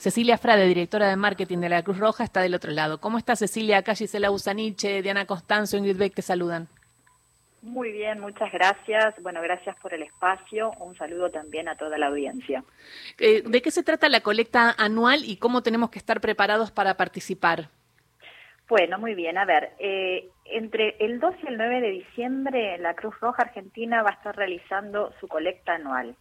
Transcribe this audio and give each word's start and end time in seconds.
Cecilia 0.00 0.38
Frade, 0.38 0.64
directora 0.68 1.08
de 1.08 1.16
marketing 1.16 1.58
de 1.58 1.68
la 1.68 1.82
Cruz 1.82 1.98
Roja, 1.98 2.22
está 2.22 2.40
del 2.40 2.54
otro 2.54 2.70
lado. 2.70 3.00
¿Cómo 3.00 3.18
está 3.18 3.34
Cecilia? 3.34 3.78
Acá 3.78 3.96
Gisela 3.96 4.30
Usaniche, 4.30 5.02
Diana 5.02 5.26
Constanzo, 5.26 5.76
Ingrid 5.76 5.96
Beck 5.96 6.14
te 6.14 6.22
saludan. 6.22 6.68
Muy 7.62 7.90
bien, 7.90 8.20
muchas 8.20 8.52
gracias. 8.52 9.20
Bueno, 9.20 9.42
gracias 9.42 9.74
por 9.80 9.92
el 9.92 10.04
espacio. 10.04 10.70
Un 10.78 10.96
saludo 10.96 11.32
también 11.32 11.68
a 11.68 11.74
toda 11.74 11.98
la 11.98 12.06
audiencia. 12.06 12.62
Eh, 13.18 13.42
¿De 13.44 13.60
qué 13.60 13.72
se 13.72 13.82
trata 13.82 14.08
la 14.08 14.20
colecta 14.20 14.72
anual 14.78 15.24
y 15.24 15.36
cómo 15.36 15.64
tenemos 15.64 15.90
que 15.90 15.98
estar 15.98 16.20
preparados 16.20 16.70
para 16.70 16.94
participar? 16.94 17.68
Bueno, 18.68 19.00
muy 19.00 19.16
bien. 19.16 19.36
A 19.36 19.46
ver, 19.46 19.72
eh, 19.80 20.28
entre 20.44 20.94
el 21.00 21.18
2 21.18 21.34
y 21.42 21.46
el 21.48 21.56
9 21.56 21.80
de 21.80 21.90
diciembre, 21.90 22.78
la 22.78 22.94
Cruz 22.94 23.18
Roja 23.18 23.42
Argentina 23.42 24.04
va 24.04 24.10
a 24.10 24.14
estar 24.14 24.36
realizando 24.36 25.12
su 25.18 25.26
colecta 25.26 25.74
anual. 25.74 26.14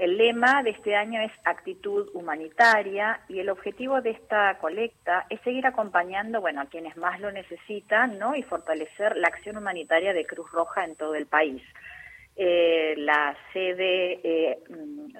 El 0.00 0.16
lema 0.16 0.62
de 0.62 0.70
este 0.70 0.96
año 0.96 1.20
es 1.20 1.30
actitud 1.44 2.08
humanitaria 2.14 3.20
y 3.28 3.38
el 3.38 3.50
objetivo 3.50 4.00
de 4.00 4.12
esta 4.12 4.56
colecta 4.56 5.26
es 5.28 5.38
seguir 5.42 5.66
acompañando, 5.66 6.40
bueno, 6.40 6.62
a 6.62 6.70
quienes 6.70 6.96
más 6.96 7.20
lo 7.20 7.30
necesitan, 7.30 8.18
¿no? 8.18 8.34
Y 8.34 8.42
fortalecer 8.42 9.14
la 9.18 9.28
acción 9.28 9.58
humanitaria 9.58 10.14
de 10.14 10.24
Cruz 10.24 10.50
Roja 10.52 10.86
en 10.86 10.96
todo 10.96 11.14
el 11.16 11.26
país. 11.26 11.62
Eh, 12.34 12.94
la 12.96 13.36
sede 13.52 14.20
eh, 14.24 14.58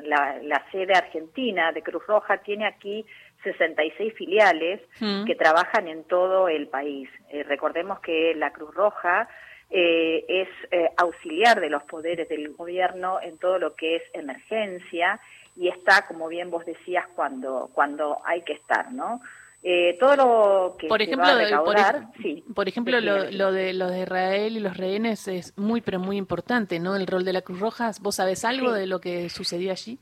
la, 0.00 0.64
sede 0.72 0.94
argentina 0.94 1.72
de 1.72 1.82
Cruz 1.82 2.06
Roja 2.06 2.38
tiene 2.38 2.64
aquí 2.66 3.04
66 3.44 4.14
filiales 4.14 4.80
mm. 4.98 5.24
que 5.26 5.34
trabajan 5.34 5.88
en 5.88 6.04
todo 6.04 6.48
el 6.48 6.68
país. 6.68 7.10
Eh, 7.28 7.42
recordemos 7.42 8.00
que 8.00 8.34
la 8.34 8.50
Cruz 8.50 8.74
Roja 8.74 9.28
eh, 9.70 10.24
es 10.28 10.48
eh, 10.70 10.90
auxiliar 10.96 11.60
de 11.60 11.70
los 11.70 11.82
poderes 11.84 12.28
del 12.28 12.52
gobierno 12.54 13.20
en 13.22 13.38
todo 13.38 13.58
lo 13.58 13.74
que 13.74 13.96
es 13.96 14.02
emergencia 14.12 15.20
y 15.56 15.68
está, 15.68 16.06
como 16.06 16.28
bien 16.28 16.50
vos 16.50 16.64
decías, 16.64 17.06
cuando, 17.14 17.70
cuando 17.72 18.18
hay 18.24 18.42
que 18.42 18.54
estar, 18.54 18.92
¿no? 18.92 19.20
Eh, 19.62 19.96
todo 20.00 20.16
lo 20.16 20.76
que 20.78 20.88
por 20.88 21.02
ejemplo, 21.02 21.36
recaudar, 21.36 22.06
por, 22.12 22.22
sí, 22.22 22.42
por 22.54 22.66
ejemplo 22.66 22.98
lo, 22.98 23.30
lo, 23.30 23.52
de 23.52 23.74
los 23.74 23.90
de 23.90 24.00
Israel 24.00 24.56
y 24.56 24.60
los 24.60 24.74
rehenes 24.74 25.28
es 25.28 25.52
muy 25.58 25.82
pero 25.82 26.00
muy 26.00 26.16
importante, 26.16 26.80
¿no? 26.80 26.96
El 26.96 27.06
rol 27.06 27.26
de 27.26 27.34
la 27.34 27.42
Cruz 27.42 27.60
Roja. 27.60 27.90
¿Vos 28.00 28.16
sabés 28.16 28.46
algo 28.46 28.72
de 28.72 28.86
lo 28.86 29.00
que 29.00 29.28
sucedió 29.28 29.70
allí? 29.70 29.98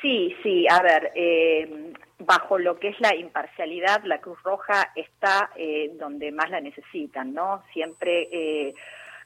Sí, 0.00 0.34
sí. 0.42 0.66
A 0.70 0.82
ver, 0.82 1.10
eh, 1.14 1.87
bajo 2.18 2.58
lo 2.58 2.78
que 2.78 2.88
es 2.88 3.00
la 3.00 3.14
imparcialidad, 3.14 4.02
la 4.04 4.20
Cruz 4.20 4.42
Roja 4.42 4.90
está 4.94 5.50
eh, 5.56 5.92
donde 5.94 6.32
más 6.32 6.50
la 6.50 6.60
necesitan, 6.60 7.32
¿no? 7.32 7.62
Siempre 7.72 8.28
eh, 8.32 8.74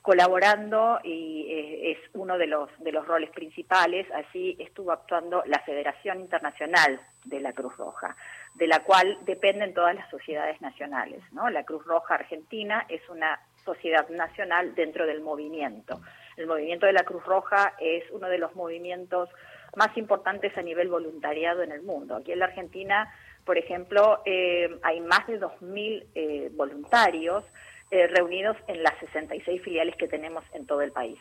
colaborando 0.03 0.99
y 1.03 1.47
eh, 1.49 1.93
es 1.93 1.99
uno 2.13 2.37
de 2.37 2.49
los 2.49 2.69
de 2.81 2.93
los 2.93 3.07
roles 3.07 3.31
principales. 3.31 4.07
Así 4.13 4.57
estuvo 4.59 4.93
actuando 4.93 5.43
la 5.47 5.61
Federación 5.61 6.21
Internacional 6.21 7.01
de 7.25 7.41
la 7.41 7.53
Cruz 7.53 7.77
Roja, 7.77 8.15
de 8.55 8.67
la 8.67 8.81
cual 8.81 9.19
dependen 9.23 9.73
todas 9.73 9.95
las 9.95 10.11
sociedades 10.11 10.61
nacionales, 10.61 11.23
¿no? 11.33 11.49
La 11.49 11.65
Cruz 11.65 11.87
Roja 11.87 12.17
Argentina 12.17 12.85
es 12.89 13.09
una 13.09 13.41
sociedad 13.65 14.09
nacional 14.11 14.75
dentro 14.75 15.07
del 15.07 15.23
movimiento. 15.23 16.01
El 16.37 16.47
movimiento 16.47 16.87
de 16.87 16.93
la 16.93 17.05
Cruz 17.05 17.25
Roja 17.25 17.75
es 17.81 18.05
uno 18.11 18.29
de 18.29 18.39
los 18.39 18.55
movimientos 18.55 19.29
más 19.77 19.97
importantes 19.97 20.57
a 20.57 20.63
nivel 20.63 20.89
voluntariado 20.89 21.63
en 21.63 21.73
el 21.73 21.83
mundo. 21.83 22.17
Aquí 22.17 22.33
en 22.33 22.41
la 22.41 22.47
Argentina, 22.47 23.13
por 23.45 23.59
ejemplo, 23.59 24.21
eh, 24.25 24.69
hay 24.83 25.01
más 25.01 25.27
de 25.27 25.41
2.000 25.41 26.05
eh, 26.15 26.51
voluntarios 26.55 27.45
eh, 27.91 28.07
reunidos 28.07 28.57
en 28.69 28.83
las 28.83 28.99
66 29.01 29.63
filiales 29.63 29.97
que 29.97 30.09
tenemos 30.09 30.45
en 30.55 30.67
todo 30.67 30.83
el 30.83 30.93
país. 30.93 31.19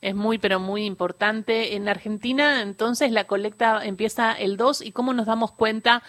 Es 0.00 0.14
muy, 0.14 0.38
pero 0.38 0.60
muy 0.60 0.84
importante. 0.84 1.74
En 1.74 1.88
Argentina, 1.88 2.62
entonces, 2.62 3.10
la 3.10 3.24
colecta 3.24 3.84
empieza 3.84 4.32
el 4.32 4.56
2 4.56 4.82
y 4.82 4.92
cómo 4.92 5.12
nos 5.12 5.26
damos 5.26 5.50
cuenta, 5.50 6.04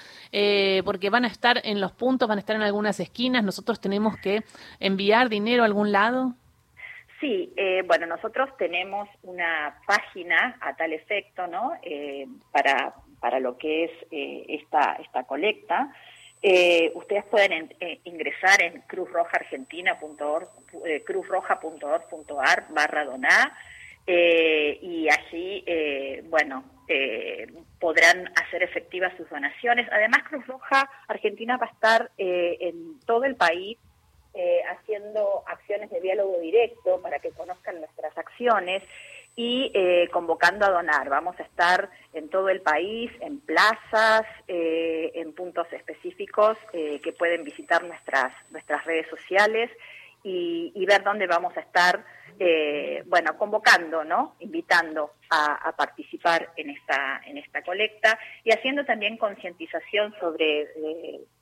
porque 0.85 1.09
van 1.09 1.25
a 1.25 1.27
estar 1.27 1.59
en 1.63 1.81
los 1.81 1.91
puntos, 1.93 2.29
van 2.29 2.37
a 2.37 2.41
estar 2.41 2.55
en 2.55 2.61
algunas 2.61 2.99
esquinas, 2.99 3.43
nosotros 3.43 3.81
tenemos 3.81 4.15
que 4.17 4.43
enviar 4.79 5.27
dinero 5.29 5.63
a 5.63 5.65
algún 5.65 5.91
lado. 5.91 6.35
Sí, 7.19 7.51
eh, 7.57 7.83
bueno, 7.85 8.05
nosotros 8.05 8.49
tenemos 8.57 9.09
una 9.23 9.81
página 9.85 10.57
a 10.61 10.75
tal 10.75 10.93
efecto, 10.93 11.47
¿no? 11.47 11.73
Eh, 11.81 12.25
para, 12.51 12.93
para 13.19 13.41
lo 13.41 13.57
que 13.57 13.85
es 13.85 13.91
eh, 14.11 14.45
esta, 14.47 14.97
esta 15.03 15.23
colecta. 15.23 15.93
ustedes 16.93 17.25
pueden 17.25 17.75
ingresar 18.05 18.61
en 18.61 18.81
cruzrojaargentina.org, 18.87 20.47
cruzroja.org.ar 21.05 22.67
barra 22.69 23.03
donar 23.03 23.51
y 24.07 25.09
allí, 25.09 25.65
bueno, 26.29 26.63
podrán 27.79 28.31
hacer 28.41 28.63
efectivas 28.63 29.11
sus 29.17 29.29
donaciones. 29.29 29.89
Además, 29.91 30.23
Cruz 30.29 30.47
Roja 30.47 30.89
Argentina 31.09 31.57
va 31.57 31.65
a 31.65 31.73
estar 31.73 32.11
en 32.17 33.01
todo 33.05 33.25
el 33.25 33.35
país 33.35 33.77
eh, 34.41 34.61
haciendo 34.69 35.43
acciones 35.47 35.89
de 35.89 35.99
diálogo 35.99 36.39
directo 36.39 37.01
para 37.01 37.19
que 37.19 37.31
conozcan 37.31 37.77
nuestras 37.81 38.17
acciones 38.17 38.81
y 39.35 39.69
eh, 39.73 40.07
convocando 40.13 40.65
a 40.65 40.69
donar. 40.69 41.09
Vamos 41.09 41.37
a 41.41 41.43
estar 41.43 41.89
en 42.13 42.29
todo 42.29 42.47
el 42.47 42.61
país, 42.61 43.11
en 43.19 43.41
plazas, 43.41 44.25
eh, 44.47 45.11
en 45.15 45.33
puntos 45.33 45.67
específicos 45.73 46.57
que 46.71 47.13
pueden 47.19 47.43
visitar 47.43 47.83
nuestras, 47.83 48.31
nuestras 48.51 48.85
redes 48.85 49.09
sociales 49.09 49.69
y, 50.23 50.85
ver 50.85 51.03
dónde 51.03 51.27
vamos 51.27 51.55
a 51.57 51.59
estar, 51.59 52.05
bueno, 53.07 53.37
convocando, 53.37 54.05
¿no? 54.05 54.35
Invitando 54.39 55.11
a, 55.29 55.67
a, 55.67 55.75
participar 55.75 56.53
en 56.55 56.69
esta, 56.69 57.21
en 57.25 57.37
esta 57.37 57.61
colecta 57.61 58.17
y 58.45 58.51
haciendo 58.51 58.85
también 58.85 59.17
concientización 59.17 60.15
sobre 60.17 60.67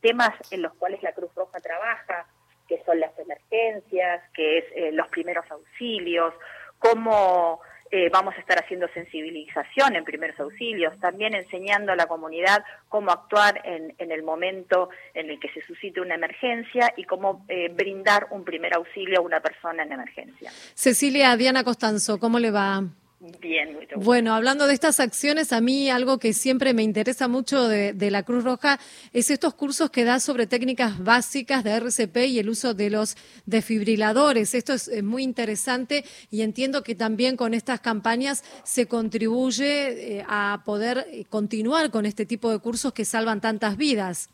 temas 0.01 0.31
en 0.51 0.63
los 0.63 0.73
cuales 0.73 1.03
la 1.03 1.13
Cruz 1.13 1.29
Roja 1.35 1.59
trabaja, 1.59 2.25
que 2.67 2.81
son 2.85 3.00
las 3.00 3.17
emergencias, 3.17 4.22
que 4.33 4.59
es 4.59 4.66
eh, 4.75 4.91
los 4.91 5.07
primeros 5.09 5.45
auxilios, 5.50 6.33
cómo 6.79 7.61
eh, 7.89 8.09
vamos 8.11 8.35
a 8.35 8.39
estar 8.39 8.59
haciendo 8.59 8.88
sensibilización 8.89 9.95
en 9.95 10.03
primeros 10.03 10.38
auxilios, 10.39 11.00
también 11.00 11.33
enseñando 11.33 11.94
a 11.94 11.95
la 11.95 12.06
comunidad 12.06 12.63
cómo 12.89 13.11
actuar 13.11 13.61
en, 13.63 13.95
en 13.97 14.11
el 14.11 14.23
momento 14.23 14.89
en 15.13 15.29
el 15.29 15.39
que 15.39 15.50
se 15.53 15.61
suscite 15.61 16.01
una 16.01 16.16
emergencia 16.16 16.94
y 16.97 17.06
cómo 17.06 17.45
eh, 17.47 17.69
brindar 17.69 18.27
un 18.31 18.44
primer 18.44 18.73
auxilio 18.73 19.19
a 19.19 19.22
una 19.22 19.39
persona 19.39 19.83
en 19.83 19.94
emergencia. 19.94 20.51
Cecilia, 20.73 21.38
Diana 21.38 21.63
Costanzo, 21.63 22.19
¿cómo 22.19 22.39
le 22.39 22.51
va? 22.51 22.83
Bien. 23.19 23.75
Bueno, 23.95 24.35
hablando 24.35 24.67
de 24.67 24.75
estas 24.75 25.00
acciones, 25.00 25.51
a 25.51 25.59
mí 25.59 25.89
algo 25.89 26.19
que 26.19 26.33
siempre 26.33 26.75
me 26.75 26.83
interesa 26.83 27.28
mucho 27.28 27.67
de, 27.67 28.11
la 28.11 28.22
Cruz 28.22 28.44
Roja 28.44 28.79
es 29.11 29.31
estos 29.31 29.55
cursos 29.55 29.89
que 29.89 30.03
da 30.03 30.19
sobre 30.19 30.45
técnicas 30.45 31.03
básicas 31.03 31.63
de 31.63 31.72
RCP 31.72 32.17
y 32.27 32.38
el 32.38 32.47
uso 32.47 32.75
de 32.75 32.91
los 32.91 33.16
desfibriladores. 33.47 34.53
Esto 34.53 34.73
es 34.73 35.03
muy 35.03 35.23
interesante 35.23 36.06
y 36.29 36.41
entiendo 36.41 36.83
que 36.83 36.94
también 36.94 37.38
con 37.38 37.56
estas 37.56 37.79
campañas 37.79 38.44
se 38.63 38.85
contribuye 38.85 40.19
eh, 40.19 40.25
a 40.27 40.61
poder 40.63 41.07
continuar 41.29 41.89
con 41.89 42.06
este 42.06 42.27
tipo 42.27 42.51
de 42.51 42.59
cursos 42.59 42.94
que 42.94 43.03
salvan 43.03 43.41
tantas 43.41 43.77
vidas. 43.77 44.29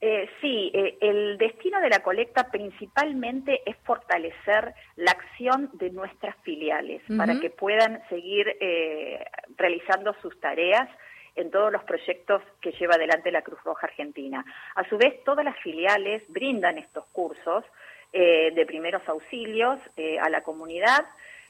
Eh, 0.00 0.30
sí, 0.40 0.70
eh, 0.72 0.96
el 1.00 1.38
destino 1.38 1.80
de 1.80 1.88
la 1.88 2.04
colecta 2.04 2.48
principalmente 2.52 3.62
es 3.66 3.76
fortalecer 3.78 4.72
la 4.94 5.10
acción 5.10 5.70
de 5.72 5.90
nuestras 5.90 6.36
filiales 6.42 7.02
para 7.16 7.40
que 7.40 7.50
puedan 7.50 8.00
seguir 8.08 8.46
eh, 8.60 9.24
realizando 9.56 10.14
sus 10.22 10.38
tareas 10.38 10.88
en 11.34 11.50
todos 11.50 11.72
los 11.72 11.82
proyectos 11.82 12.42
que 12.60 12.70
lleva 12.72 12.94
adelante 12.94 13.32
la 13.32 13.42
Cruz 13.42 13.58
Roja 13.64 13.88
Argentina. 13.88 14.44
A 14.76 14.88
su 14.88 14.98
vez, 14.98 15.24
todas 15.24 15.44
las 15.44 15.58
filiales 15.58 16.22
brindan 16.28 16.78
estos 16.78 17.04
cursos 17.06 17.64
de 18.10 18.64
primeros 18.66 19.06
auxilios 19.06 19.78
a 20.20 20.30
la 20.30 20.42
comunidad. 20.42 21.04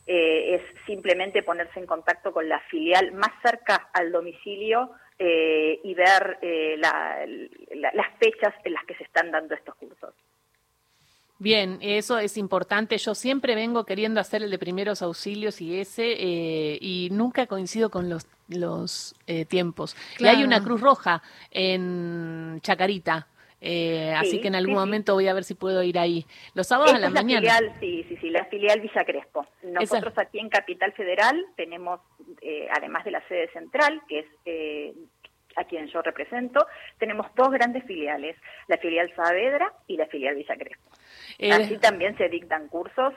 es 0.05 0.61
simplemente 0.87 1.43
ponerse 1.43 1.79
en 1.79 1.87
contacto 1.87 2.33
con 2.33 2.49
la 2.49 2.59
filial 2.69 3.13
más 3.13 3.31
cerca 3.43 3.89
al 3.95 4.11
domicilio 4.11 4.91
eh, 5.19 5.81
y 5.83 5.95
ver 5.95 6.39
eh, 6.43 6.77
las 6.79 8.07
fechas 8.19 8.55
en 8.65 8.73
las 8.73 8.85
que 8.85 8.95
se 8.95 9.05
están 9.05 9.31
dando 9.31 9.55
estos 9.55 9.75
cursos. 9.75 10.15
Bien, 11.41 11.79
eso 11.81 12.19
es 12.19 12.37
importante. 12.37 12.99
Yo 12.99 13.15
siempre 13.15 13.55
vengo 13.55 13.85
queriendo 13.85 14.21
hacer 14.21 14.43
el 14.43 14.51
de 14.51 14.59
primeros 14.59 15.03
auxilios 15.03 15.61
y 15.61 15.81
ese, 15.81 16.13
eh, 16.13 16.79
y 16.81 17.09
nunca 17.11 17.47
coincido 17.47 17.91
con 17.91 18.09
los, 18.09 18.27
los 18.49 19.15
tiempos. 19.49 19.97
Y 20.19 20.27
hay 20.27 20.43
una 20.43 20.63
Cruz 20.63 20.81
Roja 20.81 21.23
en 21.51 22.61
Chacarita. 22.63 23.27
Así 23.61 24.41
que 24.41 24.49
en 24.49 24.55
algún 24.55 24.75
momento 24.75 25.15
voy 25.15 25.29
a 25.29 25.35
ver 25.35 25.45
si 25.45 25.55
puedo 25.55 25.83
ir 25.83 25.99
ahí. 25.99 26.25
Los 26.55 26.69
sábados 26.69 26.95
a 26.95 26.99
la, 26.99 27.11
mañana. 27.11 27.41
Filial, 27.41 27.77
sí, 27.81 28.05
sí, 28.09 28.17
sí, 28.21 28.31
la 28.31 28.45
filial 28.47 28.81
Villa 28.81 29.05
Crespo. 29.05 29.47
Nosotros 29.63 30.17
aquí 30.17 30.39
en 30.39 30.49
Capital 30.49 30.93
Federal 30.93 31.45
tenemos 31.57 32.01
eh, 32.43 32.69
además 32.71 33.05
de 33.05 33.11
la 33.11 33.27
sede 33.29 33.49
central, 33.53 34.03
que 34.09 34.21
es 34.21 34.27
eh, 34.45 34.95
a 35.57 35.65
quien 35.65 35.89
yo 35.89 36.03
represento, 36.03 36.67
tenemos 36.99 37.27
dos 37.35 37.51
grandes 37.51 37.85
filiales, 37.85 38.37
la 38.69 38.79
filial 38.79 39.13
Saavedra 39.15 39.73
y 39.87 39.97
la 39.97 40.07
filial 40.07 40.37
Villa 40.37 40.57
Crespo. 40.57 40.91
Eh, 41.39 41.53
Así 41.53 41.79
también 41.79 42.17
se 42.17 42.29
dictan 42.29 42.69
cursos 42.69 43.13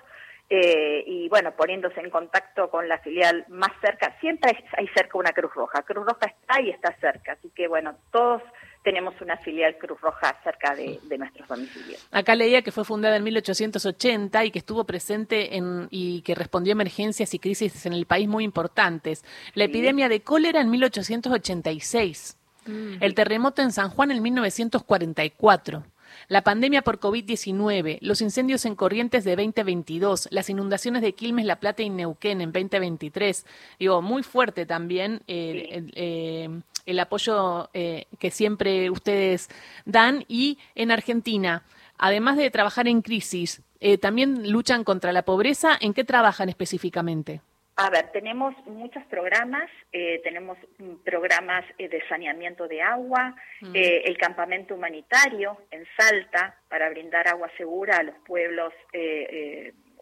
eh, 0.49 1.03
y 1.05 1.29
bueno, 1.29 1.51
poniéndose 1.55 1.99
en 1.99 2.09
contacto 2.09 2.69
con 2.69 2.87
la 2.89 2.97
filial 2.99 3.45
más 3.47 3.71
cerca, 3.79 4.17
siempre 4.19 4.57
hay, 4.75 4.87
cerca 4.87 5.17
una 5.17 5.31
Cruz 5.31 5.53
Roja. 5.53 5.83
Cruz 5.83 6.05
Roja 6.05 6.25
está 6.25 6.61
y 6.61 6.71
está 6.71 6.93
cerca, 6.99 7.33
así 7.33 7.49
que 7.55 7.67
bueno, 7.67 7.95
todos 8.11 8.41
tenemos 8.83 9.13
una 9.21 9.37
filial 9.37 9.77
Cruz 9.77 9.99
Roja 10.01 10.37
cerca 10.43 10.75
de, 10.75 10.99
nuestros 11.17 11.47
domicilios. 11.47 12.07
Acá 12.11 12.35
leía 12.35 12.61
que 12.61 12.71
fue 12.71 12.83
fundada 12.83 13.15
en 13.15 13.23
1880 13.23 14.45
y 14.45 14.51
que 14.51 14.59
estuvo 14.59 14.83
presente 14.85 15.55
en, 15.57 15.87
y 15.91 16.21
que 16.21 16.35
respondió 16.35 16.71
a 16.71 16.73
emergencias 16.73 17.33
y 17.33 17.39
crisis 17.39 17.85
en 17.85 17.93
el 17.93 18.05
país 18.05 18.27
muy 18.27 18.43
importantes. 18.43 19.23
La 19.53 19.65
epidemia 19.65 20.09
de 20.09 20.21
cólera 20.21 20.61
en 20.61 20.69
1886. 20.69 22.37
Mm. 22.65 22.93
El 23.01 23.15
terremoto 23.15 23.61
en 23.61 23.71
San 23.71 23.89
Juan 23.89 24.11
en 24.11 24.21
1944. 24.21 25.83
La 26.27 26.43
pandemia 26.43 26.81
por 26.81 26.99
COVID-19, 26.99 27.99
los 28.01 28.21
incendios 28.21 28.65
en 28.65 28.75
Corrientes 28.75 29.23
de 29.23 29.35
2022, 29.35 30.27
las 30.31 30.49
inundaciones 30.49 31.01
de 31.01 31.13
Quilmes, 31.13 31.45
La 31.45 31.59
Plata 31.59 31.83
y 31.83 31.89
Neuquén 31.89 32.41
en 32.41 32.51
2023. 32.51 33.45
Digo, 33.79 34.01
muy 34.01 34.23
fuerte 34.23 34.65
también 34.65 35.21
eh, 35.27 35.87
eh, 35.93 36.49
el 36.85 36.99
apoyo 36.99 37.69
eh, 37.73 38.05
que 38.19 38.31
siempre 38.31 38.89
ustedes 38.89 39.49
dan. 39.85 40.25
Y 40.27 40.59
en 40.75 40.91
Argentina, 40.91 41.63
además 41.97 42.37
de 42.37 42.51
trabajar 42.51 42.87
en 42.87 43.01
crisis, 43.01 43.61
también 43.99 44.51
luchan 44.51 44.83
contra 44.83 45.11
la 45.11 45.23
pobreza. 45.23 45.75
¿En 45.81 45.95
qué 45.95 46.03
trabajan 46.03 46.49
específicamente? 46.49 47.41
A 47.77 47.89
ver, 47.89 48.11
tenemos 48.11 48.53
muchos 48.67 49.03
programas, 49.05 49.69
eh, 49.91 50.19
tenemos 50.23 50.57
programas 51.03 51.65
eh, 51.79 51.87
de 51.87 52.05
saneamiento 52.07 52.67
de 52.67 52.81
agua, 52.81 53.35
mm. 53.61 53.75
eh, 53.75 54.03
el 54.05 54.17
campamento 54.17 54.75
humanitario 54.75 55.57
en 55.71 55.87
Salta 55.97 56.59
para 56.69 56.89
brindar 56.89 57.27
agua 57.27 57.49
segura 57.57 57.97
a 57.97 58.03
los 58.03 58.15
pueblos 58.25 58.71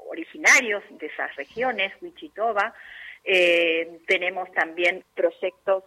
originarios 0.09 0.83
de 0.89 1.05
esas 1.05 1.33
regiones, 1.35 1.93
Wichitoba. 2.01 2.73
tenemos 4.07 4.51
también 4.53 5.05
proyectos 5.15 5.83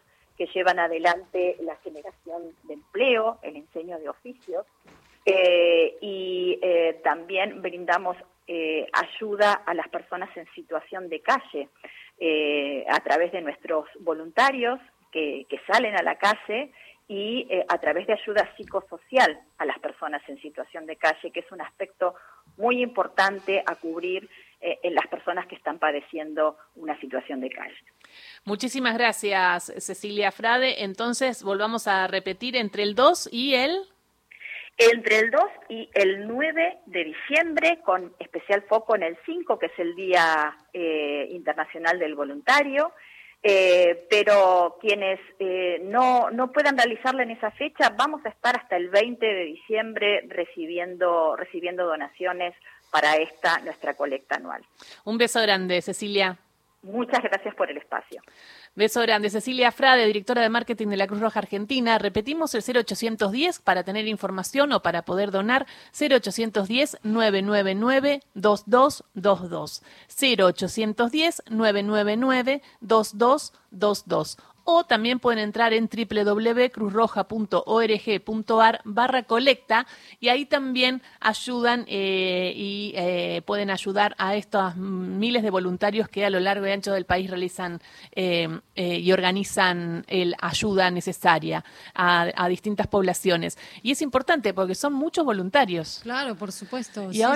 que 0.47 0.53
llevan 0.53 0.79
adelante 0.81 1.57
la 1.61 1.77
generación 1.77 2.55
de 2.65 2.75
empleo, 2.75 3.39
el 3.43 3.57
enseño 3.57 3.99
de 3.99 4.09
oficios, 4.09 4.67
y 5.25 6.59
también 7.05 7.63
brindamos 7.63 8.17
eh, 8.49 8.89
ayuda 8.93 9.53
a 9.53 9.73
las 9.73 9.89
personas 9.89 10.29
en 10.37 10.47
situación 10.53 11.09
de 11.09 11.21
calle 11.21 11.69
eh, 12.19 12.85
a 12.89 12.99
través 12.99 13.31
de 13.31 13.41
nuestros 13.41 13.87
voluntarios 14.01 14.81
que, 15.13 15.47
salen 15.67 15.95
a 15.97 16.03
la 16.03 16.17
calle 16.17 16.73
y 17.07 17.47
eh, 17.49 17.65
a 17.69 17.79
través 17.79 18.09
de 18.09 18.15
ayuda 18.15 18.51
psicosocial 18.57 19.41
a 19.59 19.65
las 19.65 19.79
personas 19.79 20.23
en 20.29 20.41
situación 20.43 20.87
de 20.87 20.97
calle, 20.97 21.31
que 21.31 21.41
es 21.41 21.53
un 21.53 21.61
aspecto 21.61 22.17
muy 22.57 22.83
importante 22.83 23.63
a 23.65 23.77
cubrir 23.77 24.29
en 24.61 24.95
las 24.95 25.07
personas 25.07 25.47
que 25.47 25.57
están 25.57 25.79
padeciendo 25.79 26.57
una 26.77 26.99
situación 27.01 27.41
de 27.41 27.51
calle. 27.51 27.77
Muchísimas 28.45 28.95
gracias, 28.95 29.73
Cecilia 29.79 30.33
Frade. 30.33 30.83
Entonces, 30.85 31.43
volvamos 31.43 31.87
a 31.87 32.07
repetir 32.07 32.57
entre 32.57 32.83
el 32.83 32.95
2 32.95 33.29
y 33.33 33.55
el 33.55 33.89
entre 34.79 35.19
el 35.21 35.31
2 35.31 35.43
y 35.69 35.91
el 35.95 36.27
9 36.27 36.79
de 36.87 37.05
diciembre, 37.05 37.81
con 37.85 38.15
especial 38.19 38.63
foco 38.63 38.97
en 38.97 39.03
el 39.03 39.19
5, 39.27 39.59
que 39.59 39.67
es 39.67 39.79
el 39.79 39.95
Día 39.95 40.57
eh, 40.73 41.29
Internacional 41.31 41.99
del 41.99 42.15
Voluntario. 42.15 42.93
Eh, 43.45 44.07
pero 44.09 44.79
quienes 44.81 45.19
eh, 45.41 45.81
no, 45.83 46.31
no 46.31 46.53
puedan 46.53 46.77
realizarla 46.79 47.25
en 47.25 47.33
esa 47.33 47.51
fecha, 47.51 47.91
vamos 47.91 48.25
a 48.25 48.29
estar 48.29 48.57
hasta 48.57 48.77
el 48.77 48.89
20 48.89 49.27
de 49.27 49.45
diciembre 49.45 50.25
recibiendo, 50.29 51.35
recibiendo 51.35 51.85
donaciones 51.85 52.55
para 52.93 53.17
esta 53.17 53.59
nuestra 53.61 53.95
colecta 53.95 54.37
anual. 54.37 54.65
Un 55.05 55.19
beso 55.19 55.43
grande, 55.43 55.83
Cecilia. 55.83 56.39
Muchas 56.83 57.23
gracias 57.23 57.55
por 57.55 57.71
el 57.71 57.77
espacio. 57.77 58.21
Beso 58.75 59.01
grande. 59.03 59.31
Cecilia 59.31 59.71
Frade, 59.71 60.05
directora 60.07 60.43
de 60.43 60.49
marketing 60.49 60.89
de 60.89 60.97
la 60.97 61.07
Cruz 61.07 61.21
Roja 61.21 61.39
Argentina. 61.39 61.97
Repetimos 61.99 62.57
el 62.57 62.63
0810 62.63 63.61
para 63.61 63.85
tener 63.85 64.09
información 64.09 64.73
o 64.73 64.83
para 64.83 65.03
poder 65.03 65.31
donar 65.31 65.67
0810 65.93 66.99
999 67.05 68.21
2222. 74.65 74.65
0810 74.65 74.65
999 74.65 74.65
2222 74.65 74.65
o 74.65 74.85
también 74.85 75.19
pueden 75.19 75.41
entrar 75.41 75.73
en 75.73 75.89
www.cruzroja.org.ar 75.89 78.81
barra 78.85 79.23
colecta 79.25 79.89
y 80.21 80.29
ahí 80.29 80.47
también 80.47 81.03
ayudan 81.21 81.85
eh, 81.89 82.53
y 82.55 82.93
eh, 82.97 83.43
pueden 83.45 83.71
ayudar 83.71 84.15
a 84.19 84.37
estos 84.37 84.77
miles 84.77 85.43
de 85.43 85.51
voluntarios 85.51 86.09
que 86.09 86.25
a 86.25 86.31
lo 86.31 86.39
largo 86.41 86.67
y 86.67 86.71
ancho 86.71 86.93
del 86.93 87.07
país 87.07 87.31
realizan 87.31 87.81
eh, 88.13 88.61
y 88.75 89.13
organizan 89.13 90.05
el 90.09 90.35
ayuda 90.41 90.91
necesaria 90.91 91.63
a, 91.95 92.29
a, 92.35 92.49
distintas 92.49 92.87
poblaciones. 92.87 93.59
Y 93.83 93.91
es 93.93 94.01
importante 94.03 94.53
porque 94.55 94.75
son 94.75 94.93
muchos 94.93 95.25
voluntarios. 95.25 96.01
Claro, 96.03 96.35
por 96.35 96.53
supuesto. 96.53 97.11
Y 97.13 97.23
ahora 97.23 97.31